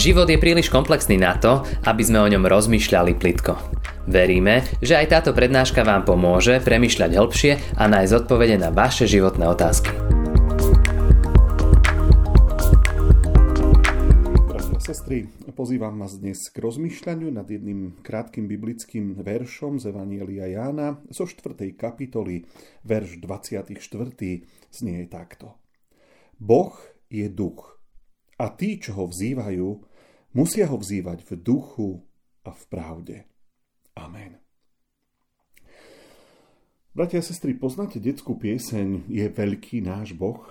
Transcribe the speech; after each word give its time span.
Život 0.00 0.32
je 0.32 0.40
príliš 0.40 0.72
komplexný 0.72 1.20
na 1.20 1.36
to, 1.36 1.60
aby 1.84 2.00
sme 2.00 2.24
o 2.24 2.30
ňom 2.32 2.48
rozmýšľali 2.48 3.20
plitko. 3.20 3.52
Veríme, 4.08 4.64
že 4.80 4.96
aj 4.96 5.12
táto 5.12 5.36
prednáška 5.36 5.84
vám 5.84 6.08
pomôže 6.08 6.56
premyšľať 6.64 7.20
hĺbšie 7.20 7.52
a 7.76 7.84
nájsť 7.84 8.24
odpovede 8.24 8.56
na 8.56 8.72
vaše 8.72 9.04
životné 9.04 9.44
otázky. 9.44 9.92
sestry, 14.80 15.28
pozývam 15.54 16.00
vás 16.00 16.16
dnes 16.16 16.48
k 16.48 16.64
rozmýšľaniu 16.64 17.30
nad 17.30 17.46
jedným 17.46 18.00
krátkým 18.00 18.48
biblickým 18.48 19.20
veršom 19.20 19.78
z 19.78 19.92
Evanielia 19.92 20.48
Jána 20.48 20.98
zo 21.12 21.28
4. 21.28 21.76
kapitoly, 21.76 22.48
verš 22.88 23.20
24. 23.22 23.76
znie 24.72 25.06
takto. 25.06 25.60
Boh 26.40 26.74
je 27.12 27.28
duch 27.28 27.70
a 28.40 28.48
tí, 28.48 28.80
čo 28.80 28.96
ho 28.96 29.04
vzývajú, 29.04 29.89
musia 30.34 30.66
ho 30.70 30.76
vzývať 30.78 31.26
v 31.26 31.30
duchu 31.40 31.88
a 32.46 32.50
v 32.54 32.62
pravde. 32.70 33.16
Amen. 33.98 34.40
Bratia 36.90 37.22
a 37.22 37.26
sestry, 37.26 37.54
poznáte 37.54 38.02
detskú 38.02 38.34
pieseň 38.34 39.06
Je 39.06 39.22
veľký 39.30 39.78
náš 39.86 40.10
Boh? 40.10 40.42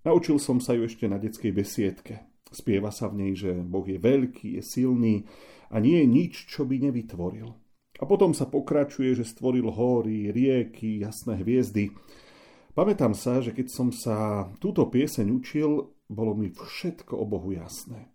Naučil 0.00 0.40
som 0.40 0.56
sa 0.56 0.72
ju 0.72 0.88
ešte 0.88 1.04
na 1.04 1.20
detskej 1.20 1.52
besiedke. 1.52 2.24
Spieva 2.48 2.88
sa 2.88 3.12
v 3.12 3.20
nej, 3.20 3.32
že 3.36 3.52
Boh 3.52 3.84
je 3.84 4.00
veľký, 4.00 4.56
je 4.56 4.62
silný 4.64 5.28
a 5.68 5.80
nie 5.84 6.00
je 6.00 6.06
nič, 6.08 6.32
čo 6.48 6.64
by 6.64 6.80
nevytvoril. 6.88 7.52
A 8.00 8.04
potom 8.08 8.32
sa 8.32 8.48
pokračuje, 8.48 9.12
že 9.14 9.28
stvoril 9.28 9.68
hory, 9.68 10.32
rieky, 10.32 11.04
jasné 11.04 11.40
hviezdy. 11.44 11.92
Pamätám 12.72 13.12
sa, 13.12 13.44
že 13.44 13.52
keď 13.52 13.66
som 13.68 13.92
sa 13.92 14.48
túto 14.58 14.86
pieseň 14.88 15.28
učil, 15.28 15.92
bolo 16.08 16.32
mi 16.34 16.50
všetko 16.50 17.20
o 17.20 17.24
Bohu 17.28 17.52
jasné. 17.52 18.13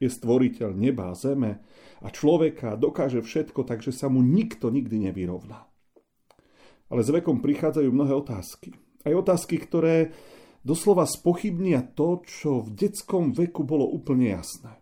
Je 0.00 0.08
stvoriteľ 0.08 0.72
neba 0.72 1.12
a 1.12 1.14
zeme 1.14 1.60
a 2.00 2.08
človeka 2.08 2.80
dokáže 2.80 3.20
všetko, 3.20 3.68
takže 3.68 3.92
sa 3.92 4.08
mu 4.08 4.24
nikto 4.24 4.72
nikdy 4.72 5.12
nevyrovná. 5.12 5.68
Ale 6.88 7.04
s 7.04 7.12
vekom 7.12 7.44
prichádzajú 7.44 7.92
mnohé 7.92 8.16
otázky. 8.16 8.72
Aj 9.04 9.12
otázky, 9.12 9.60
ktoré 9.60 10.16
doslova 10.64 11.04
spochybnia 11.04 11.84
to, 11.84 12.24
čo 12.24 12.64
v 12.64 12.72
detskom 12.72 13.36
veku 13.36 13.60
bolo 13.62 13.84
úplne 13.84 14.32
jasné. 14.40 14.80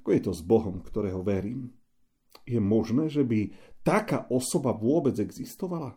Ako 0.00 0.08
je 0.16 0.20
to 0.24 0.32
s 0.32 0.40
Bohom, 0.40 0.80
ktorého 0.80 1.20
verím? 1.20 1.76
Je 2.48 2.58
možné, 2.58 3.06
že 3.12 3.22
by 3.22 3.54
taká 3.84 4.26
osoba 4.32 4.74
vôbec 4.74 5.14
existovala? 5.20 5.94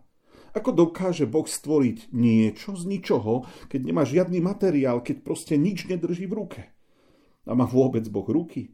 Ako 0.53 0.71
dokáže 0.71 1.25
Boh 1.25 1.47
stvoriť 1.47 2.11
niečo 2.11 2.75
z 2.75 2.85
ničoho, 2.85 3.47
keď 3.71 3.81
nemá 3.81 4.03
žiadny 4.03 4.39
materiál, 4.43 4.99
keď 5.01 5.25
proste 5.25 5.55
nič 5.55 5.87
nedrží 5.89 6.27
v 6.27 6.37
ruke? 6.37 6.74
A 7.45 7.53
má 7.53 7.65
vôbec 7.69 8.05
Boh 8.09 8.25
ruky? 8.25 8.73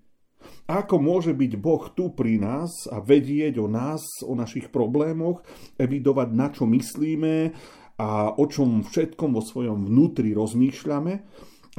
Ako 0.66 0.98
môže 0.98 1.36
byť 1.36 1.52
Boh 1.60 1.84
tu 1.94 2.16
pri 2.16 2.40
nás 2.40 2.88
a 2.88 3.04
vedieť 3.04 3.60
o 3.60 3.68
nás, 3.68 4.02
o 4.24 4.34
našich 4.34 4.72
problémoch, 4.72 5.44
evidovať 5.78 6.30
na 6.32 6.48
čo 6.50 6.64
myslíme 6.66 7.52
a 8.00 8.34
o 8.34 8.46
čom 8.48 8.82
všetkom 8.82 9.36
vo 9.36 9.44
svojom 9.44 9.86
vnútri 9.86 10.34
rozmýšľame? 10.34 11.14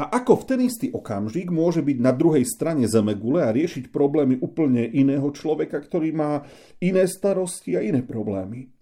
A 0.01 0.09
ako 0.09 0.41
v 0.41 0.47
ten 0.49 0.61
istý 0.65 0.89
okamžik 0.89 1.53
môže 1.53 1.85
byť 1.85 1.99
na 2.01 2.17
druhej 2.17 2.49
strane 2.49 2.89
zemegule 2.89 3.45
a 3.45 3.53
riešiť 3.53 3.93
problémy 3.93 4.41
úplne 4.41 4.89
iného 4.89 5.29
človeka, 5.29 5.85
ktorý 5.85 6.17
má 6.17 6.49
iné 6.81 7.05
starosti 7.05 7.77
a 7.77 7.85
iné 7.85 8.01
problémy? 8.01 8.73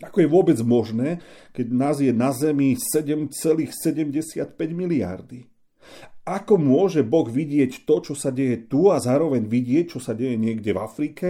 Ako 0.00 0.24
je 0.24 0.28
vôbec 0.32 0.58
možné, 0.64 1.20
keď 1.52 1.66
nás 1.68 2.00
je 2.00 2.10
na 2.16 2.32
Zemi 2.32 2.74
7,75 2.74 4.56
miliardy? 4.72 5.51
Ako 6.22 6.54
môže 6.54 7.02
Boh 7.02 7.26
vidieť 7.26 7.82
to, 7.82 7.98
čo 7.98 8.14
sa 8.14 8.30
deje 8.30 8.70
tu 8.70 8.94
a 8.94 9.02
zároveň 9.02 9.42
vidieť, 9.42 9.98
čo 9.98 9.98
sa 9.98 10.14
deje 10.14 10.38
niekde 10.38 10.70
v 10.70 10.78
Afrike? 10.78 11.28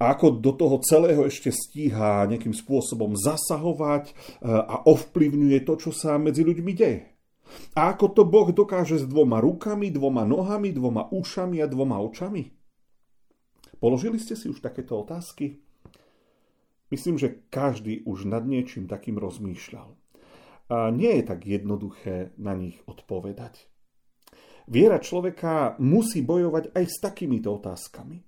A 0.00 0.12
ako 0.16 0.40
do 0.40 0.52
toho 0.56 0.80
celého 0.80 1.24
ešte 1.24 1.52
stíha 1.52 2.24
nejakým 2.28 2.52
spôsobom 2.52 3.16
zasahovať 3.16 4.04
e, 4.08 4.14
a 4.48 4.84
ovplyvňuje 4.88 5.64
to, 5.64 5.74
čo 5.76 5.90
sa 5.92 6.16
medzi 6.16 6.44
ľuďmi 6.44 6.72
deje? 6.72 7.00
A 7.76 7.92
ako 7.92 8.12
to 8.12 8.22
Boh 8.24 8.48
dokáže 8.52 9.00
s 9.00 9.04
dvoma 9.04 9.40
rukami, 9.40 9.92
dvoma 9.92 10.24
nohami, 10.24 10.72
dvoma 10.72 11.12
ušami 11.12 11.60
a 11.60 11.68
dvoma 11.68 12.00
očami? 12.00 12.52
Položili 13.76 14.16
ste 14.16 14.32
si 14.32 14.48
už 14.48 14.64
takéto 14.64 14.96
otázky? 14.96 15.60
Myslím, 16.88 17.20
že 17.20 17.44
každý 17.52 18.00
už 18.08 18.28
nad 18.28 18.48
niečím 18.48 18.88
takým 18.88 19.20
rozmýšľal. 19.20 19.92
A 20.66 20.90
nie 20.90 21.20
je 21.20 21.24
tak 21.24 21.44
jednoduché 21.44 22.32
na 22.40 22.56
nich 22.56 22.80
odpovedať. 22.88 23.75
Viera 24.66 24.98
človeka 24.98 25.78
musí 25.78 26.26
bojovať 26.26 26.74
aj 26.74 26.84
s 26.84 26.96
takýmito 26.98 27.54
otázkami. 27.54 28.18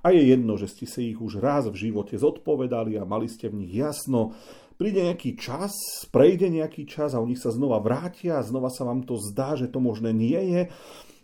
A 0.00 0.16
je 0.16 0.32
jedno, 0.32 0.56
že 0.56 0.72
ste 0.72 0.88
si 0.88 1.12
ich 1.12 1.20
už 1.20 1.44
raz 1.44 1.68
v 1.68 1.76
živote 1.76 2.16
zodpovedali 2.16 2.96
a 2.96 3.04
mali 3.04 3.28
ste 3.28 3.52
v 3.52 3.64
nich 3.64 3.72
jasno. 3.76 4.32
Príde 4.80 5.04
nejaký 5.04 5.36
čas, 5.36 5.76
prejde 6.08 6.48
nejaký 6.48 6.88
čas 6.88 7.12
a 7.12 7.20
oni 7.20 7.36
sa 7.36 7.52
znova 7.52 7.84
vrátia 7.84 8.40
a 8.40 8.46
znova 8.46 8.72
sa 8.72 8.88
vám 8.88 9.04
to 9.04 9.20
zdá, 9.20 9.52
že 9.60 9.68
to 9.68 9.76
možné 9.76 10.16
nie 10.16 10.40
je 10.40 10.62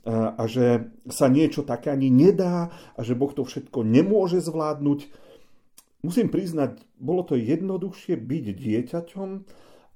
a, 0.05 0.45
že 0.45 0.93
sa 1.09 1.33
niečo 1.33 1.65
také 1.65 1.89
ani 1.89 2.13
nedá 2.13 2.69
a 2.93 3.01
že 3.01 3.17
Boh 3.17 3.33
to 3.33 3.49
všetko 3.49 3.81
nemôže 3.81 4.45
zvládnuť 4.45 5.09
Musím 6.07 6.31
priznať, 6.31 6.87
bolo 7.03 7.27
to 7.27 7.35
jednoduchšie 7.35 8.15
byť 8.15 8.45
dieťaťom 8.55 9.31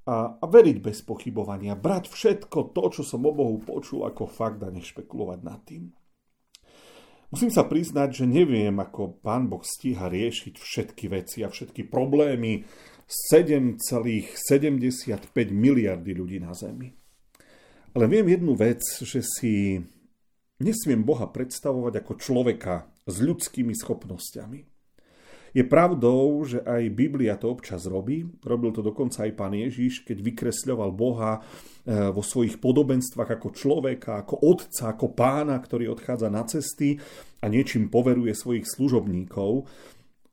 a, 0.07 0.41
a 0.41 0.45
veriť 0.49 0.81
bez 0.81 1.05
pochybovania, 1.05 1.77
brať 1.77 2.09
všetko 2.09 2.73
to, 2.73 2.85
čo 3.01 3.03
som 3.05 3.27
o 3.27 3.33
Bohu 3.33 3.61
počul 3.61 4.09
ako 4.09 4.25
fakt 4.25 4.65
a 4.65 4.73
nešpekulovať 4.73 5.41
nad 5.45 5.61
tým. 5.65 5.93
Musím 7.31 7.55
sa 7.55 7.63
priznať, 7.63 8.23
že 8.23 8.27
neviem, 8.27 8.75
ako 8.75 9.23
pán 9.23 9.47
Boh 9.47 9.63
stíha 9.63 10.11
riešiť 10.11 10.59
všetky 10.59 11.07
veci 11.07 11.47
a 11.47 11.53
všetky 11.53 11.87
problémy 11.87 12.67
7,75 13.07 15.31
miliardy 15.51 16.11
ľudí 16.11 16.43
na 16.43 16.51
Zemi. 16.55 16.91
Ale 17.95 18.07
viem 18.07 18.27
jednu 18.27 18.55
vec, 18.59 18.83
že 18.83 19.23
si 19.23 19.79
nesmiem 20.63 21.03
Boha 21.03 21.27
predstavovať 21.31 22.03
ako 22.03 22.13
človeka 22.19 22.91
s 23.07 23.17
ľudskými 23.19 23.75
schopnosťami. 23.75 24.70
Je 25.51 25.67
pravdou, 25.67 26.47
že 26.47 26.63
aj 26.63 26.95
Biblia 26.95 27.35
to 27.35 27.51
občas 27.51 27.87
robí. 27.91 28.23
Robil 28.43 28.71
to 28.71 28.87
dokonca 28.87 29.27
aj 29.27 29.33
pán 29.35 29.55
Ježiš, 29.55 30.07
keď 30.07 30.23
vykresľoval 30.23 30.91
Boha 30.95 31.39
e, 31.39 31.41
vo 32.15 32.23
svojich 32.23 32.63
podobenstvách 32.63 33.41
ako 33.41 33.49
človeka, 33.51 34.23
ako 34.23 34.47
otca, 34.47 34.95
ako 34.95 35.11
pána, 35.11 35.59
ktorý 35.59 35.91
odchádza 35.91 36.29
na 36.31 36.47
cesty 36.47 37.03
a 37.43 37.51
niečím 37.51 37.91
poveruje 37.91 38.31
svojich 38.31 38.67
služobníkov. 38.67 39.67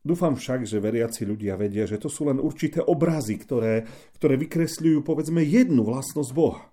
Dúfam 0.08 0.38
však, 0.38 0.64
že 0.64 0.80
veriaci 0.80 1.28
ľudia 1.28 1.60
vedia, 1.60 1.84
že 1.84 2.00
to 2.00 2.08
sú 2.08 2.30
len 2.30 2.40
určité 2.40 2.80
obrazy, 2.80 3.36
ktoré, 3.42 3.84
ktoré 4.16 4.40
vykresľujú 4.40 5.04
povedzme 5.04 5.44
jednu 5.44 5.84
vlastnosť 5.84 6.32
Boha. 6.32 6.72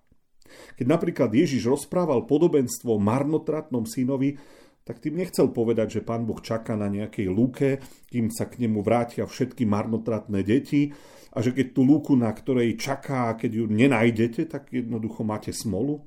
Keď 0.78 0.86
napríklad 0.86 1.34
Ježiš 1.34 1.66
rozprával 1.66 2.30
podobenstvo 2.30 2.94
marnotratnom 3.00 3.88
synovi, 3.90 4.38
tak 4.84 5.00
tým 5.00 5.16
nechcel 5.16 5.48
povedať, 5.48 6.00
že 6.00 6.06
pán 6.06 6.28
Boh 6.28 6.36
čaká 6.44 6.76
na 6.76 6.92
nejakej 6.92 7.32
lúke, 7.32 7.80
kým 8.12 8.28
sa 8.28 8.44
k 8.44 8.60
nemu 8.68 8.84
vrátia 8.84 9.24
všetky 9.24 9.64
marnotratné 9.64 10.44
deti 10.44 10.92
a 11.32 11.40
že 11.40 11.56
keď 11.56 11.66
tú 11.72 11.88
lúku, 11.88 12.12
na 12.12 12.28
ktorej 12.28 12.76
čaká, 12.76 13.32
keď 13.32 13.50
ju 13.50 13.64
nenájdete, 13.64 14.44
tak 14.44 14.68
jednoducho 14.70 15.24
máte 15.24 15.56
smolu. 15.56 16.04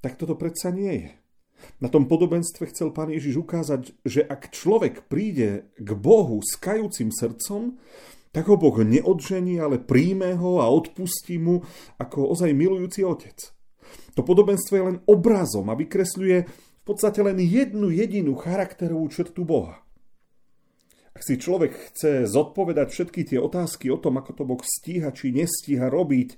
Tak 0.00 0.16
toto 0.16 0.40
predsa 0.40 0.72
nie 0.72 0.94
je. 1.04 1.10
Na 1.80 1.88
tom 1.92 2.08
podobenstve 2.08 2.68
chcel 2.72 2.92
pán 2.92 3.12
Ježiš 3.12 3.44
ukázať, 3.44 3.92
že 4.04 4.20
ak 4.24 4.52
človek 4.52 5.08
príde 5.08 5.68
k 5.76 5.90
Bohu 5.96 6.40
s 6.40 6.56
kajúcim 6.56 7.12
srdcom, 7.12 7.76
tak 8.34 8.50
ho 8.50 8.58
Boh 8.58 8.74
neodžení, 8.82 9.62
ale 9.62 9.78
príjme 9.78 10.34
ho 10.34 10.58
a 10.58 10.66
odpustí 10.66 11.38
mu 11.38 11.62
ako 12.00 12.34
ozaj 12.34 12.50
milujúci 12.50 13.06
otec. 13.06 13.36
To 14.18 14.26
podobenstvo 14.26 14.74
je 14.74 14.86
len 14.90 14.98
obrazom 15.06 15.70
a 15.70 15.78
vykresľuje 15.78 16.38
v 16.84 16.92
podstate 16.92 17.24
len 17.24 17.40
jednu 17.40 17.88
jedinú 17.88 18.36
charakterovú 18.36 19.08
črtu 19.08 19.48
Boha. 19.48 19.80
Ak 21.16 21.24
si 21.24 21.40
človek 21.40 21.72
chce 21.72 22.28
zodpovedať 22.28 22.92
všetky 22.92 23.24
tie 23.24 23.38
otázky 23.40 23.88
o 23.88 23.96
tom, 23.96 24.20
ako 24.20 24.30
to 24.36 24.44
Boh 24.44 24.60
stíha 24.60 25.08
či 25.16 25.32
nestíha 25.32 25.88
robiť, 25.88 26.28
e, 26.28 26.36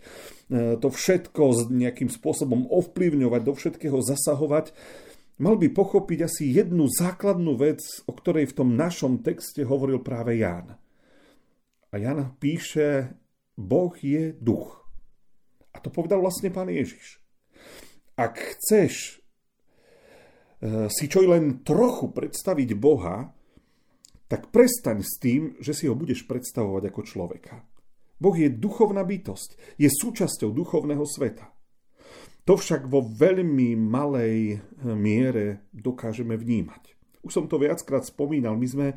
to 0.78 0.86
všetko 0.86 1.72
nejakým 1.72 2.06
spôsobom 2.06 2.70
ovplyvňovať, 2.70 3.40
do 3.42 3.58
všetkého 3.58 3.98
zasahovať, 3.98 4.70
mal 5.42 5.58
by 5.58 5.72
pochopiť 5.72 6.30
asi 6.30 6.52
jednu 6.54 6.86
základnú 6.86 7.58
vec, 7.58 7.82
o 8.06 8.12
ktorej 8.14 8.52
v 8.52 8.56
tom 8.62 8.78
našom 8.78 9.26
texte 9.26 9.66
hovoril 9.66 9.98
práve 9.98 10.38
Ján. 10.38 10.78
A 11.90 11.94
Ján 11.98 12.38
píše, 12.38 13.18
Boh 13.58 13.96
je 13.98 14.30
duch. 14.38 14.84
A 15.74 15.82
to 15.82 15.90
povedal 15.90 16.22
vlastne 16.22 16.54
pán 16.54 16.70
Ježiš. 16.70 17.18
Ak 18.14 18.38
chceš 18.38 19.24
si 20.62 21.04
čo 21.06 21.20
len 21.24 21.60
trochu 21.66 22.12
predstaviť 22.12 22.70
Boha, 22.76 23.28
tak 24.26 24.50
prestaň 24.50 25.06
s 25.06 25.22
tým, 25.22 25.54
že 25.62 25.70
si 25.76 25.86
ho 25.86 25.94
budeš 25.94 26.26
predstavovať 26.26 26.90
ako 26.90 27.00
človeka. 27.06 27.54
Boh 28.16 28.34
je 28.34 28.48
duchovná 28.48 29.04
bytosť, 29.04 29.76
je 29.76 29.86
súčasťou 29.92 30.50
duchovného 30.50 31.04
sveta. 31.04 31.52
To 32.46 32.54
však 32.54 32.86
vo 32.86 33.02
veľmi 33.02 33.74
malej 33.74 34.62
miere 34.86 35.66
dokážeme 35.74 36.38
vnímať. 36.38 36.94
Už 37.26 37.42
som 37.42 37.50
to 37.50 37.58
viackrát 37.58 38.06
spomínal, 38.06 38.54
my 38.54 38.66
sme, 38.70 38.88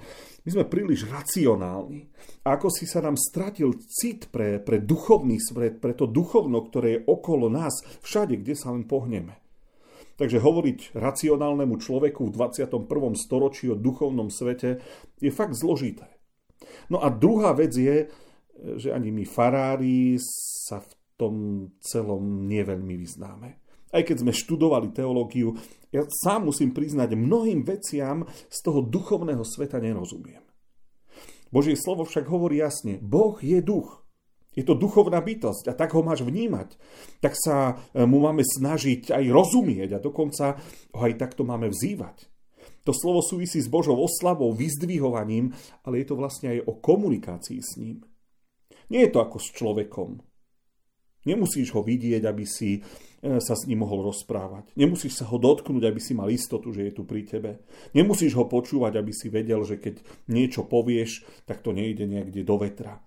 my 0.46 0.50
sme 0.54 0.66
príliš 0.70 1.10
racionálni. 1.10 2.14
A 2.46 2.62
ako 2.62 2.70
si 2.70 2.86
sa 2.86 3.02
nám 3.02 3.18
stratil 3.18 3.74
cit 3.90 4.30
pre, 4.30 4.62
pre 4.62 4.78
duchovný 4.78 5.42
svet, 5.42 5.82
pre 5.82 5.98
to 5.98 6.06
duchovno, 6.06 6.62
ktoré 6.70 6.88
je 6.94 7.06
okolo 7.10 7.50
nás, 7.50 7.74
všade, 8.06 8.38
kde 8.38 8.54
sa 8.54 8.70
len 8.70 8.86
pohneme. 8.86 9.42
Takže 10.20 10.44
hovoriť 10.44 11.00
racionálnemu 11.00 11.80
človeku 11.80 12.28
v 12.28 12.36
21. 12.36 13.16
storočí 13.16 13.72
o 13.72 13.80
duchovnom 13.80 14.28
svete 14.28 14.84
je 15.24 15.32
fakt 15.32 15.56
zložité. 15.56 16.12
No 16.92 17.00
a 17.00 17.08
druhá 17.08 17.56
vec 17.56 17.72
je, 17.72 18.12
že 18.76 18.92
ani 18.92 19.16
my 19.16 19.24
farári 19.24 20.20
sa 20.20 20.84
v 20.84 20.92
tom 21.16 21.36
celom 21.80 22.52
neveľmi 22.52 23.00
vyznáme. 23.00 23.50
Aj 23.96 24.04
keď 24.04 24.28
sme 24.28 24.36
študovali 24.36 24.92
teológiu, 24.92 25.56
ja 25.90 26.04
sám 26.06 26.52
musím 26.52 26.76
priznať, 26.76 27.16
mnohým 27.16 27.64
veciam 27.64 28.28
z 28.52 28.60
toho 28.60 28.84
duchovného 28.84 29.42
sveta 29.42 29.80
nerozumiem. 29.80 30.44
Božie 31.50 31.74
slovo 31.74 32.06
však 32.06 32.30
hovorí 32.30 32.62
jasne, 32.62 33.02
Boh 33.02 33.40
je 33.42 33.58
duch. 33.64 34.06
Je 34.60 34.68
to 34.68 34.76
duchovná 34.76 35.24
bytosť 35.24 35.72
a 35.72 35.74
tak 35.74 35.96
ho 35.96 36.04
máš 36.04 36.28
vnímať. 36.28 36.76
Tak 37.24 37.34
sa 37.40 37.80
e, 37.96 38.04
mu 38.04 38.20
máme 38.20 38.44
snažiť 38.44 39.16
aj 39.16 39.24
rozumieť 39.32 39.96
a 39.96 40.04
dokonca 40.04 40.60
ho 40.92 41.02
aj 41.08 41.16
takto 41.16 41.48
máme 41.48 41.72
vzývať. 41.72 42.28
To 42.84 42.92
slovo 42.92 43.24
súvisí 43.24 43.64
s 43.64 43.72
Božou 43.72 43.96
oslavou, 43.96 44.52
vyzdvihovaním, 44.52 45.56
ale 45.88 46.04
je 46.04 46.12
to 46.12 46.20
vlastne 46.20 46.60
aj 46.60 46.60
o 46.68 46.76
komunikácii 46.76 47.60
s 47.64 47.80
ním. 47.80 48.04
Nie 48.92 49.08
je 49.08 49.16
to 49.16 49.24
ako 49.24 49.40
s 49.40 49.48
človekom. 49.56 50.20
Nemusíš 51.24 51.72
ho 51.76 51.86
vidieť, 51.86 52.28
aby 52.28 52.44
si 52.44 52.84
E, 53.20 53.44
sa 53.44 53.52
s 53.52 53.68
ním 53.68 53.84
mohol 53.84 54.08
rozprávať. 54.08 54.72
Nemusíš 54.80 55.20
sa 55.20 55.26
ho 55.28 55.36
dotknúť, 55.36 55.84
aby 55.92 56.00
si 56.00 56.16
mal 56.16 56.32
istotu, 56.32 56.72
že 56.72 56.88
je 56.88 56.94
tu 56.96 57.04
pri 57.04 57.28
tebe. 57.28 57.60
Nemusíš 57.92 58.40
ho 58.40 58.48
počúvať, 58.48 58.96
aby 58.96 59.12
si 59.12 59.28
vedel, 59.28 59.60
že 59.68 59.76
keď 59.76 60.00
niečo 60.32 60.64
povieš, 60.64 61.44
tak 61.44 61.60
to 61.60 61.76
nejde 61.76 62.08
niekde 62.08 62.48
do 62.48 62.56
vetra. 62.56 63.04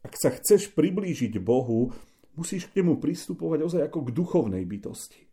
Ak 0.00 0.16
sa 0.16 0.32
chceš 0.32 0.72
priblížiť 0.72 1.36
Bohu, 1.40 1.92
musíš 2.32 2.72
k 2.72 2.80
nemu 2.80 2.96
pristupovať 2.96 3.58
ozaj 3.60 3.82
ako 3.92 3.98
k 4.08 4.14
duchovnej 4.16 4.64
bytosti. 4.64 5.28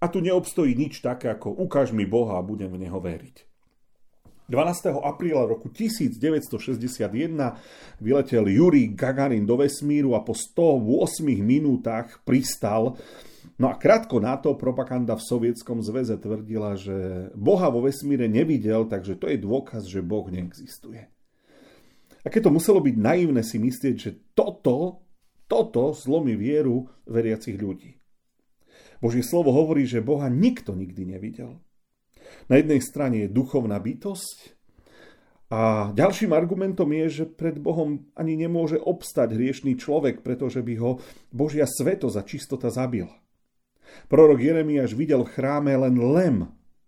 A 0.00 0.08
tu 0.08 0.24
neobstojí 0.24 0.72
nič 0.72 1.04
také 1.04 1.28
ako 1.28 1.52
ukáž 1.52 1.92
mi 1.92 2.08
Boha 2.08 2.40
a 2.40 2.46
budem 2.46 2.72
v 2.72 2.88
Neho 2.88 2.96
veriť. 2.96 3.50
12. 4.50 4.98
apríla 4.98 5.46
roku 5.46 5.70
1961 5.70 7.06
vyletel 8.02 8.50
Jurij 8.50 8.98
Gagarin 8.98 9.46
do 9.46 9.62
vesmíru 9.62 10.18
a 10.18 10.26
po 10.26 10.34
108 10.34 11.22
minútach 11.38 12.18
pristal. 12.26 12.98
No 13.62 13.70
a 13.70 13.78
krátko 13.78 14.18
na 14.18 14.34
to 14.42 14.58
propaganda 14.58 15.14
v 15.14 15.22
Sovietskom 15.22 15.86
zväze 15.86 16.18
tvrdila, 16.18 16.74
že 16.74 17.30
Boha 17.38 17.70
vo 17.70 17.86
vesmíre 17.86 18.26
nevidel, 18.26 18.90
takže 18.90 19.14
to 19.20 19.30
je 19.30 19.38
dôkaz, 19.38 19.86
že 19.86 20.02
Boh 20.02 20.26
neexistuje. 20.26 21.06
Aké 22.20 22.44
to 22.44 22.52
muselo 22.52 22.84
byť 22.84 22.96
naivné 23.00 23.40
si 23.40 23.56
myslieť, 23.56 23.94
že 23.96 24.10
toto, 24.36 25.04
toto 25.48 25.96
zlomí 25.96 26.36
vieru 26.36 26.88
veriacich 27.08 27.56
ľudí. 27.56 27.96
Božie 29.00 29.24
slovo 29.24 29.56
hovorí, 29.56 29.88
že 29.88 30.04
Boha 30.04 30.28
nikto 30.28 30.76
nikdy 30.76 31.16
nevidel. 31.16 31.56
Na 32.52 32.60
jednej 32.60 32.84
strane 32.84 33.24
je 33.24 33.32
duchovná 33.32 33.80
bytosť 33.80 34.60
a 35.50 35.90
ďalším 35.90 36.30
argumentom 36.30 36.86
je, 36.94 37.06
že 37.10 37.24
pred 37.26 37.58
Bohom 37.58 38.06
ani 38.14 38.38
nemôže 38.38 38.78
obstať 38.78 39.34
hriešný 39.34 39.74
človek, 39.74 40.22
pretože 40.22 40.62
by 40.62 40.74
ho 40.78 40.90
Božia 41.34 41.66
sveto 41.66 42.06
za 42.06 42.22
čistota 42.22 42.70
zabila. 42.70 43.18
Prorok 44.06 44.38
Jeremiáš 44.38 44.94
videl 44.94 45.26
v 45.26 45.32
chráme 45.34 45.74
len 45.74 45.98
lem, 45.98 46.36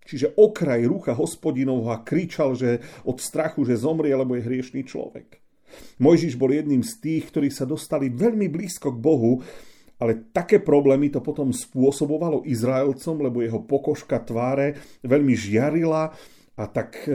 čiže 0.06 0.34
okraj 0.38 0.86
rucha 0.86 1.12
hospodinovho 1.14 1.90
a 1.90 2.02
kričal, 2.02 2.54
že 2.58 2.82
od 3.06 3.18
strachu, 3.18 3.66
že 3.66 3.80
zomrie, 3.80 4.12
lebo 4.14 4.34
je 4.34 4.46
hriešný 4.46 4.82
človek. 4.86 5.42
Mojžiš 5.98 6.36
bol 6.36 6.52
jedným 6.52 6.84
z 6.84 6.92
tých, 7.00 7.32
ktorí 7.32 7.48
sa 7.48 7.64
dostali 7.64 8.12
veľmi 8.12 8.48
blízko 8.52 8.92
k 8.92 9.02
Bohu, 9.02 9.40
ale 10.02 10.34
také 10.34 10.58
problémy 10.58 11.14
to 11.14 11.22
potom 11.22 11.54
spôsobovalo 11.54 12.42
Izraelcom, 12.42 13.22
lebo 13.22 13.38
jeho 13.38 13.62
pokožka 13.62 14.18
tváre 14.18 14.74
veľmi 15.06 15.32
žiarila 15.32 16.10
a 16.58 16.64
tak 16.68 17.06
e, 17.06 17.14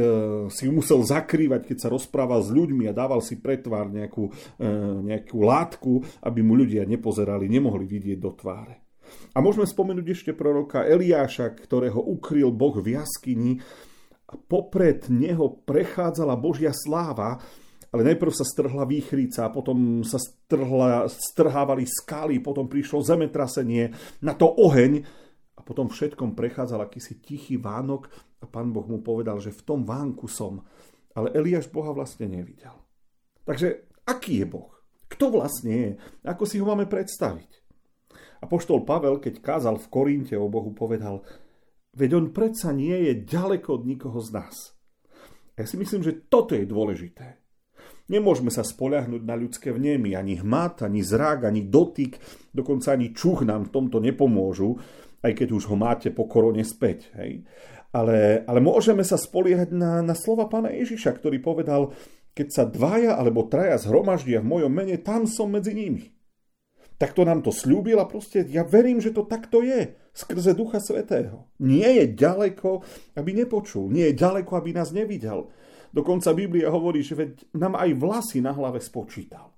si 0.50 0.66
musel 0.72 1.04
zakrývať, 1.04 1.68
keď 1.68 1.78
sa 1.78 1.94
rozprával 1.94 2.42
s 2.42 2.50
ľuďmi 2.50 2.90
a 2.90 2.96
dával 2.96 3.20
si 3.22 3.38
pretvár 3.38 3.92
nejakú, 3.92 4.32
e, 4.58 4.68
nejakú 5.04 5.38
látku, 5.44 5.94
aby 6.24 6.40
mu 6.42 6.58
ľudia 6.58 6.88
nepozerali, 6.88 7.52
nemohli 7.52 7.86
vidieť 7.86 8.18
do 8.18 8.32
tváre. 8.34 8.87
A 9.36 9.44
môžeme 9.44 9.70
spomenúť 9.70 10.08
ešte 10.14 10.32
proroka 10.34 10.86
Eliáša, 10.86 11.54
ktorého 11.54 12.02
ukryl 12.02 12.50
Boh 12.50 12.78
v 12.82 12.98
jaskyni 12.98 13.62
a 14.28 14.36
popred 14.36 15.08
neho 15.08 15.62
prechádzala 15.64 16.36
Božia 16.36 16.76
sláva, 16.76 17.40
ale 17.94 18.02
najprv 18.14 18.34
sa 18.36 18.44
strhla 18.44 18.84
výchrica, 18.84 19.48
potom 19.48 20.04
sa 20.04 20.20
strhla, 20.20 21.08
strhávali 21.08 21.88
skály, 21.88 22.44
potom 22.44 22.68
prišlo 22.68 23.00
zemetrasenie, 23.00 23.96
na 24.20 24.36
to 24.36 24.52
oheň 24.52 25.06
a 25.56 25.62
potom 25.64 25.88
všetkom 25.88 26.36
prechádzal 26.36 26.84
akýsi 26.84 27.24
tichý 27.24 27.56
vánok 27.56 28.12
a 28.44 28.46
pán 28.46 28.76
Boh 28.76 28.86
mu 28.86 29.00
povedal, 29.00 29.40
že 29.40 29.56
v 29.56 29.64
tom 29.64 29.82
vánku 29.88 30.28
som. 30.28 30.62
Ale 31.18 31.34
Eliáš 31.34 31.72
Boha 31.72 31.96
vlastne 31.96 32.30
nevidel. 32.30 32.76
Takže 33.48 33.90
aký 34.06 34.44
je 34.44 34.48
Boh? 34.48 34.70
Kto 35.08 35.32
vlastne 35.34 35.74
je? 35.74 35.92
Ako 36.28 36.44
si 36.44 36.60
ho 36.60 36.68
máme 36.68 36.86
predstaviť? 36.86 37.67
A 38.42 38.46
poštol 38.46 38.86
Pavel, 38.86 39.18
keď 39.18 39.42
kázal 39.42 39.82
v 39.82 39.90
Korinte 39.90 40.36
o 40.38 40.50
Bohu, 40.52 40.74
povedal, 40.74 41.26
veď 41.98 42.10
on 42.22 42.26
predsa 42.30 42.70
nie 42.74 43.10
je 43.10 43.26
ďaleko 43.26 43.82
od 43.82 43.84
nikoho 43.86 44.20
z 44.22 44.30
nás. 44.38 44.56
A 45.58 45.66
ja 45.66 45.68
si 45.68 45.76
myslím, 45.82 46.06
že 46.06 46.30
toto 46.30 46.54
je 46.54 46.70
dôležité. 46.70 47.42
Nemôžeme 48.08 48.54
sa 48.54 48.64
spoľahnúť 48.64 49.24
na 49.26 49.36
ľudské 49.36 49.74
vnemy, 49.74 50.16
ani 50.16 50.40
hmat, 50.40 50.86
ani 50.86 51.04
zrak, 51.04 51.44
ani 51.44 51.68
dotyk, 51.68 52.16
dokonca 52.56 52.96
ani 52.96 53.12
čuch 53.12 53.44
nám 53.44 53.68
v 53.68 53.74
tomto 53.74 54.00
nepomôžu, 54.00 54.80
aj 55.26 55.34
keď 55.36 55.48
už 55.52 55.68
ho 55.68 55.76
máte 55.76 56.14
po 56.16 56.24
korone 56.30 56.64
späť. 56.64 57.12
Hej. 57.20 57.44
Ale, 57.92 58.48
ale 58.48 58.60
môžeme 58.64 59.04
sa 59.04 59.20
spoliehať 59.20 59.76
na, 59.76 60.00
na 60.06 60.16
slova 60.16 60.48
pána 60.48 60.72
Ježiša, 60.72 61.20
ktorý 61.20 61.44
povedal, 61.44 61.92
keď 62.32 62.48
sa 62.48 62.64
dvaja 62.70 63.18
alebo 63.18 63.50
traja 63.50 63.82
zhromaždia 63.82 64.40
v 64.40 64.56
mojom 64.56 64.72
mene, 64.72 65.02
tam 65.02 65.26
som 65.26 65.52
medzi 65.52 65.74
nimi. 65.74 66.17
Takto 66.98 67.22
nám 67.22 67.46
to 67.46 67.54
slúbil 67.54 68.02
a 68.02 68.10
proste 68.10 68.42
ja 68.50 68.66
verím, 68.66 68.98
že 68.98 69.14
to 69.14 69.22
takto 69.22 69.62
je 69.62 69.94
skrze 70.18 70.58
Ducha 70.58 70.82
Svetého. 70.82 71.46
Nie 71.62 72.02
je 72.02 72.06
ďaleko, 72.18 72.82
aby 73.14 73.38
nepočul. 73.38 73.94
Nie 73.94 74.10
je 74.10 74.18
ďaleko, 74.18 74.58
aby 74.58 74.74
nás 74.74 74.90
nevidel. 74.90 75.46
Dokonca 75.94 76.34
Biblia 76.34 76.74
hovorí, 76.74 77.06
že 77.06 77.14
veď 77.14 77.54
nám 77.54 77.78
aj 77.78 77.90
vlasy 78.02 78.42
na 78.42 78.50
hlave 78.50 78.82
spočítal. 78.82 79.54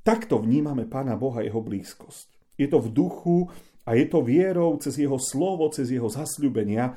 Takto 0.00 0.40
vnímame 0.40 0.88
Pána 0.88 1.20
Boha 1.20 1.44
jeho 1.44 1.60
blízkosť. 1.60 2.56
Je 2.56 2.64
to 2.72 2.80
v 2.80 2.88
duchu 2.88 3.38
a 3.84 3.92
je 3.92 4.08
to 4.08 4.24
vierou 4.24 4.80
cez 4.80 4.96
jeho 4.96 5.20
slovo, 5.20 5.68
cez 5.68 5.92
jeho 5.92 6.08
zasľubenia. 6.08 6.96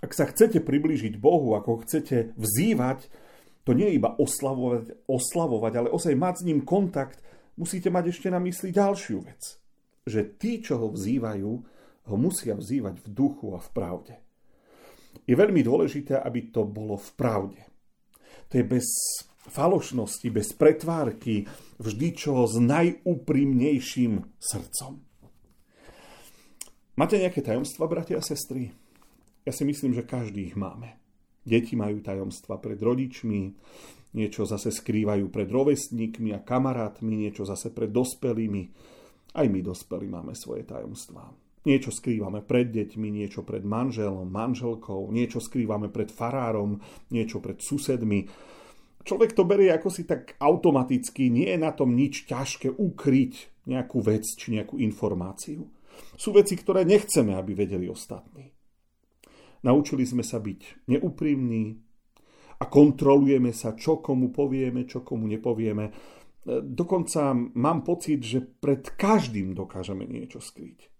Ak 0.00 0.16
sa 0.16 0.24
chcete 0.24 0.64
priblížiť 0.64 1.20
Bohu, 1.20 1.52
ako 1.52 1.84
chcete 1.84 2.32
vzývať, 2.40 3.12
to 3.68 3.76
nie 3.76 3.92
je 3.92 4.00
iba 4.00 4.16
oslavovať, 4.16 5.04
oslavovať, 5.04 5.72
ale 5.76 5.92
osaj 5.92 6.16
mať 6.16 6.34
s 6.40 6.46
ním 6.48 6.64
kontakt, 6.64 7.20
musíte 7.60 7.92
mať 7.92 8.16
ešte 8.16 8.32
na 8.32 8.40
mysli 8.40 8.72
ďalšiu 8.72 9.18
vec. 9.20 9.60
Že 10.08 10.20
tí, 10.40 10.64
čo 10.64 10.80
ho 10.80 10.88
vzývajú, 10.88 11.50
ho 12.08 12.16
musia 12.16 12.56
vzývať 12.56 13.04
v 13.04 13.08
duchu 13.12 13.52
a 13.52 13.60
v 13.60 13.68
pravde 13.76 14.14
je 15.26 15.34
veľmi 15.34 15.62
dôležité, 15.62 16.18
aby 16.18 16.50
to 16.50 16.66
bolo 16.66 16.98
v 16.98 17.10
pravde. 17.14 17.62
To 18.50 18.58
je 18.58 18.64
bez 18.66 18.86
falošnosti, 19.50 20.28
bez 20.30 20.54
pretvárky, 20.54 21.46
vždy 21.78 22.08
čo 22.14 22.46
s 22.46 22.58
najúprimnejším 22.58 24.26
srdcom. 24.38 24.92
Máte 26.98 27.16
nejaké 27.16 27.40
tajomstva, 27.40 27.88
bratia 27.88 28.20
a 28.20 28.26
sestry? 28.26 28.74
Ja 29.46 29.54
si 29.54 29.64
myslím, 29.64 29.96
že 29.96 30.04
každý 30.04 30.52
ich 30.52 30.56
máme. 30.58 31.00
Deti 31.40 31.72
majú 31.72 32.04
tajomstva 32.04 32.60
pred 32.60 32.76
rodičmi, 32.76 33.56
niečo 34.14 34.42
zase 34.46 34.74
skrývajú 34.74 35.30
pred 35.30 35.46
rovesníkmi 35.46 36.34
a 36.34 36.42
kamarátmi, 36.42 37.28
niečo 37.28 37.46
zase 37.46 37.70
pred 37.70 37.90
dospelými. 37.94 38.62
Aj 39.36 39.46
my 39.46 39.60
dospelí 39.62 40.10
máme 40.10 40.34
svoje 40.34 40.66
tajomstvá. 40.66 41.30
Niečo 41.60 41.92
skrývame 41.92 42.40
pred 42.40 42.72
deťmi, 42.72 43.08
niečo 43.12 43.44
pred 43.44 43.60
manželom, 43.60 44.26
manželkou, 44.26 45.12
niečo 45.12 45.44
skrývame 45.44 45.92
pred 45.92 46.08
farárom, 46.08 46.80
niečo 47.12 47.38
pred 47.38 47.60
susedmi. 47.60 48.26
Človek 49.04 49.36
to 49.36 49.44
berie 49.44 49.68
ako 49.68 49.92
si 49.92 50.08
tak 50.08 50.40
automaticky, 50.40 51.28
nie 51.28 51.52
je 51.52 51.60
na 51.60 51.72
tom 51.76 51.92
nič 51.92 52.24
ťažké 52.24 52.72
ukryť 52.72 53.64
nejakú 53.68 54.00
vec 54.00 54.24
či 54.24 54.56
nejakú 54.56 54.80
informáciu. 54.80 55.68
Sú 56.16 56.32
veci, 56.32 56.56
ktoré 56.56 56.88
nechceme, 56.88 57.36
aby 57.36 57.52
vedeli 57.52 57.86
ostatní. 57.92 58.48
Naučili 59.60 60.08
sme 60.08 60.24
sa 60.24 60.40
byť 60.40 60.88
neúprimní 60.88 61.76
a 62.60 62.64
kontrolujeme 62.68 63.56
sa, 63.56 63.72
čo 63.72 64.04
komu 64.04 64.28
povieme, 64.28 64.84
čo 64.84 65.00
komu 65.00 65.24
nepovieme. 65.24 65.88
Dokonca 66.44 67.32
mám 67.56 67.80
pocit, 67.80 68.20
že 68.20 68.44
pred 68.44 68.84
každým 68.96 69.56
dokážeme 69.56 70.04
niečo 70.04 70.44
skryť. 70.44 70.92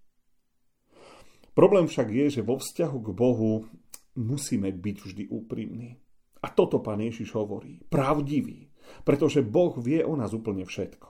Problém 1.52 1.84
však 1.84 2.08
je, 2.08 2.40
že 2.40 2.46
vo 2.46 2.56
vzťahu 2.56 2.98
k 3.04 3.10
Bohu 3.12 3.68
musíme 4.16 4.72
byť 4.72 4.96
vždy 5.04 5.24
úprimní. 5.28 6.00
A 6.40 6.48
toto 6.48 6.80
pán 6.80 7.04
Ježiš 7.04 7.36
hovorí. 7.36 7.84
Pravdivý. 7.92 8.72
Pretože 9.04 9.44
Boh 9.44 9.76
vie 9.76 10.00
o 10.00 10.16
nás 10.16 10.32
úplne 10.32 10.64
všetko. 10.64 11.08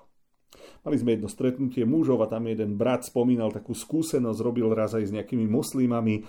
Mali 0.82 0.96
sme 0.98 1.14
jedno 1.14 1.28
stretnutie 1.30 1.86
mužov 1.86 2.24
a 2.24 2.30
tam 2.30 2.50
jeden 2.50 2.74
brat 2.74 3.06
spomínal 3.06 3.54
takú 3.54 3.76
skúsenosť, 3.76 4.40
robil 4.42 4.66
raz 4.74 4.96
aj 4.96 5.06
s 5.06 5.14
nejakými 5.14 5.46
moslimami, 5.46 6.20
eh, 6.20 6.24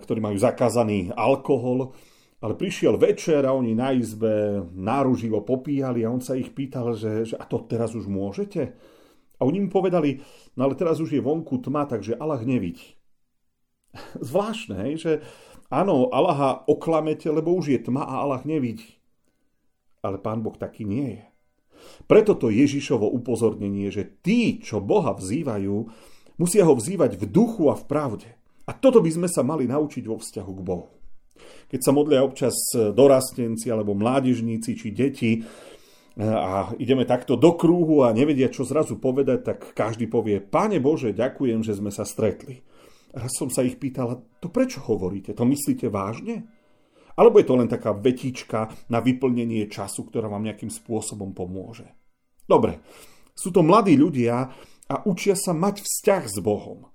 ktorí 0.00 0.18
majú 0.18 0.36
zakázaný 0.40 1.14
alkohol, 1.14 1.94
ale 2.40 2.56
prišiel 2.56 2.96
večer 2.96 3.44
a 3.44 3.52
oni 3.52 3.76
na 3.76 3.92
izbe 3.92 4.64
náruživo 4.72 5.44
popíjali 5.44 6.04
a 6.04 6.12
on 6.12 6.24
sa 6.24 6.32
ich 6.32 6.56
pýtal, 6.56 6.96
že, 6.96 7.28
že 7.28 7.36
a 7.36 7.44
to 7.44 7.60
teraz 7.68 7.92
už 7.92 8.08
môžete? 8.08 8.72
A 9.40 9.44
oni 9.44 9.60
mu 9.60 9.68
povedali, 9.68 10.20
no 10.56 10.68
ale 10.68 10.76
teraz 10.76 11.00
už 11.00 11.16
je 11.16 11.24
vonku 11.24 11.60
tma, 11.60 11.84
takže 11.84 12.16
Allah 12.16 12.40
nevidí. 12.40 12.96
Zvláštne, 14.28 14.76
hej, 14.88 14.94
že 14.96 15.12
áno, 15.68 16.08
Allaha 16.12 16.64
oklamete, 16.64 17.28
lebo 17.28 17.52
už 17.56 17.76
je 17.76 17.80
tma 17.80 18.08
a 18.08 18.24
Allah 18.24 18.44
nevidí. 18.48 19.00
Ale 20.00 20.16
pán 20.16 20.40
Boh 20.40 20.56
taký 20.56 20.88
nie 20.88 21.20
je. 21.20 21.24
Preto 22.08 22.36
to 22.36 22.52
Ježišovo 22.52 23.08
upozornenie, 23.08 23.88
že 23.88 24.04
tí, 24.20 24.60
čo 24.60 24.80
Boha 24.80 25.16
vzývajú, 25.16 25.88
musia 26.36 26.64
ho 26.64 26.76
vzývať 26.76 27.16
v 27.16 27.24
duchu 27.28 27.72
a 27.72 27.76
v 27.76 27.84
pravde. 27.88 28.28
A 28.68 28.76
toto 28.76 29.00
by 29.00 29.08
sme 29.12 29.28
sa 29.28 29.40
mali 29.40 29.64
naučiť 29.64 30.04
vo 30.04 30.20
vzťahu 30.20 30.52
k 30.52 30.64
Bohu. 30.64 30.99
Keď 31.70 31.80
sa 31.80 31.94
modlia 31.94 32.26
občas 32.26 32.54
dorastenci 32.74 33.70
alebo 33.70 33.94
mládežníci 33.94 34.74
či 34.74 34.88
deti 34.90 35.38
e, 35.38 35.40
a 36.20 36.74
ideme 36.82 37.06
takto 37.06 37.38
do 37.38 37.54
krúhu 37.54 38.02
a 38.02 38.10
nevedia, 38.10 38.50
čo 38.50 38.66
zrazu 38.66 38.98
povedať, 38.98 39.38
tak 39.46 39.58
každý 39.72 40.10
povie, 40.10 40.42
Páne 40.42 40.82
Bože, 40.82 41.14
ďakujem, 41.14 41.62
že 41.62 41.78
sme 41.78 41.94
sa 41.94 42.02
stretli. 42.02 42.58
Raz 43.10 43.34
som 43.34 43.50
sa 43.50 43.66
ich 43.66 43.78
pýtala, 43.78 44.18
to 44.38 44.50
prečo 44.50 44.82
hovoríte? 44.86 45.34
To 45.34 45.42
myslíte 45.46 45.90
vážne? 45.90 46.46
Alebo 47.18 47.42
je 47.42 47.46
to 47.46 47.58
len 47.58 47.68
taká 47.68 47.90
vetička 47.92 48.70
na 48.88 49.02
vyplnenie 49.02 49.66
času, 49.66 50.06
ktorá 50.08 50.30
vám 50.30 50.46
nejakým 50.46 50.70
spôsobom 50.70 51.34
pomôže? 51.34 51.90
Dobre, 52.46 52.82
sú 53.34 53.54
to 53.54 53.62
mladí 53.62 53.94
ľudia 53.98 54.50
a 54.90 54.94
učia 55.06 55.38
sa 55.38 55.54
mať 55.54 55.86
vzťah 55.86 56.22
s 56.26 56.38
Bohom. 56.42 56.90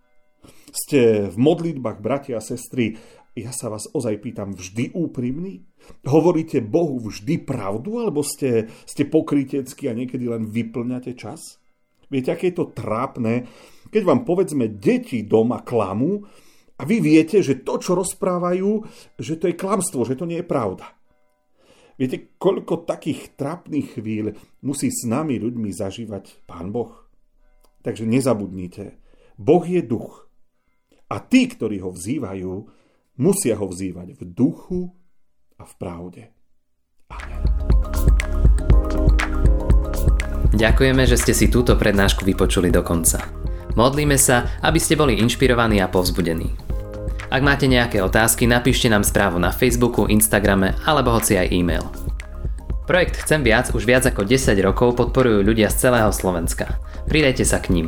Ste 0.70 1.32
v 1.32 1.38
modlitbách, 1.40 2.04
bratia 2.04 2.38
a 2.38 2.44
sestry, 2.44 3.00
ja 3.36 3.52
sa 3.52 3.68
vás 3.68 3.92
ozaj 3.92 4.24
pýtam, 4.24 4.56
vždy 4.56 4.96
úprimný? 4.96 5.68
Hovoríte 6.08 6.64
Bohu 6.64 7.04
vždy 7.04 7.44
pravdu, 7.44 8.00
alebo 8.00 8.24
ste, 8.24 8.72
ste 8.88 9.04
pokryteckí 9.04 9.92
a 9.92 9.98
niekedy 9.98 10.26
len 10.32 10.48
vyplňate 10.48 11.20
čas? 11.20 11.60
Viete, 12.08 12.32
aké 12.32 12.54
je 12.54 12.64
to 12.64 12.72
trápne, 12.72 13.44
keď 13.92 14.02
vám 14.08 14.22
povedzme 14.24 14.72
deti 14.72 15.28
doma 15.28 15.68
klamú 15.68 16.24
a 16.80 16.82
vy 16.88 17.04
viete, 17.04 17.44
že 17.44 17.60
to, 17.60 17.76
čo 17.76 17.92
rozprávajú, 18.00 18.88
že 19.20 19.36
to 19.36 19.52
je 19.52 19.60
klamstvo, 19.60 20.08
že 20.08 20.16
to 20.16 20.24
nie 20.24 20.40
je 20.40 20.48
pravda. 20.48 20.96
Viete, 21.96 22.36
koľko 22.36 22.84
takých 22.84 23.36
trápnych 23.40 24.00
chvíľ 24.00 24.36
musí 24.64 24.92
s 24.92 25.08
nami 25.08 25.40
ľuďmi 25.40 25.72
zažívať 25.72 26.44
Pán 26.44 26.72
Boh? 26.76 26.92
Takže 27.84 28.04
nezabudnite, 28.04 29.00
Boh 29.40 29.64
je 29.64 29.80
duch. 29.84 30.28
A 31.08 31.22
tí, 31.22 31.48
ktorí 31.48 31.80
ho 31.80 31.94
vzývajú, 31.94 32.54
Musia 33.16 33.56
ho 33.56 33.72
vzývať 33.72 34.20
v 34.20 34.22
duchu 34.28 34.92
a 35.56 35.64
v 35.64 35.74
pravde. 35.80 36.22
Amen. 37.08 37.44
Ďakujeme, 40.56 41.04
že 41.08 41.20
ste 41.20 41.32
si 41.36 41.48
túto 41.48 41.80
prednášku 41.80 42.28
vypočuli 42.28 42.72
do 42.72 42.84
konca. 42.84 43.24
Modlíme 43.76 44.16
sa, 44.20 44.60
aby 44.64 44.80
ste 44.80 45.00
boli 45.00 45.20
inšpirovaní 45.20 45.84
a 45.84 45.92
povzbudení. 45.92 46.52
Ak 47.32 47.44
máte 47.44 47.68
nejaké 47.68 48.00
otázky, 48.00 48.48
napíšte 48.48 48.88
nám 48.88 49.04
správu 49.04 49.40
na 49.40 49.52
Facebooku, 49.52 50.08
Instagrame 50.08 50.76
alebo 50.88 51.12
hoci 51.16 51.36
aj 51.40 51.52
e-mail. 51.52 51.84
Projekt 52.88 53.20
Chcem 53.24 53.44
viac 53.44 53.72
už 53.72 53.84
viac 53.84 54.08
ako 54.08 54.28
10 54.28 54.56
rokov 54.60 54.96
podporujú 54.96 55.44
ľudia 55.44 55.72
z 55.72 55.88
celého 55.88 56.12
Slovenska. 56.12 56.80
Pridajte 57.08 57.48
sa 57.48 57.60
k 57.60 57.76
ním. 57.76 57.88